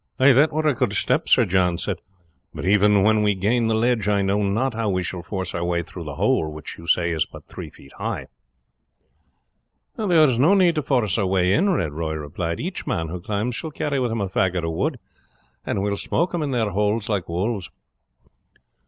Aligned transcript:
"That 0.17 0.51
were 0.51 0.65
a 0.65 0.73
good 0.73 0.93
step," 0.93 1.29
Sir 1.29 1.45
John 1.45 1.77
said; 1.77 1.99
"but 2.55 2.65
even 2.65 3.03
when 3.03 3.21
we 3.21 3.35
gain 3.35 3.67
the 3.67 3.75
ledge 3.75 4.07
I 4.07 4.23
know 4.23 4.41
not 4.41 4.73
how 4.73 4.89
we 4.89 5.03
shall 5.03 5.21
force 5.21 5.53
our 5.53 5.63
way 5.63 5.83
through 5.83 6.05
the 6.05 6.15
hole, 6.15 6.51
which 6.51 6.79
you 6.79 6.87
say 6.87 7.11
is 7.11 7.27
but 7.27 7.45
three 7.45 7.69
feet 7.69 7.93
high." 7.97 8.25
"There 9.97 10.11
is 10.27 10.39
no 10.39 10.55
need 10.55 10.73
to 10.73 10.81
force 10.81 11.19
our 11.19 11.27
way 11.27 11.53
in," 11.53 11.69
Red 11.69 11.91
Roy 11.93 12.13
replied; 12.15 12.59
"each 12.59 12.87
man 12.87 13.09
who 13.09 13.21
climbs 13.21 13.53
shall 13.53 13.69
carry 13.69 13.99
with 13.99 14.11
him 14.11 14.21
a 14.21 14.27
faggot 14.27 14.63
of 14.65 14.71
wood, 14.73 14.97
and 15.67 15.83
we 15.83 15.91
will 15.91 15.97
smoke 15.97 16.31
them 16.31 16.41
in 16.41 16.49
their 16.49 16.71
holes 16.71 17.07
like 17.07 17.29
wolves." 17.29 17.69